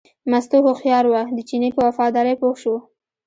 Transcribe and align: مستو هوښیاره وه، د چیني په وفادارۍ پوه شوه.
مستو 0.31 0.57
هوښیاره 0.65 1.09
وه، 1.11 1.21
د 1.35 1.39
چیني 1.47 1.69
په 1.75 1.81
وفادارۍ 1.87 2.33
پوه 2.41 2.55
شوه. 2.61 2.79